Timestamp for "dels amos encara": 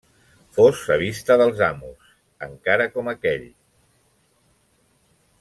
1.41-2.89